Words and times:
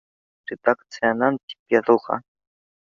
—Редакциянан, 0.51 1.39
тип 1.51 1.79
яҙылған 1.79 2.29